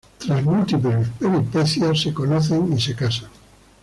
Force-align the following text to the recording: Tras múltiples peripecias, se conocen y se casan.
Tras 0.17 0.41
múltiples 0.43 1.09
peripecias, 1.19 2.01
se 2.01 2.11
conocen 2.11 2.73
y 2.73 2.81
se 2.81 2.95
casan. 2.95 3.29